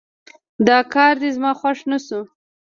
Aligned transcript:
دا 0.67 0.77
کار 0.93 1.13
دې 1.21 1.29
زما 1.35 1.51
خوښ 1.59 1.79
نه 1.91 1.97
شو 2.05 2.21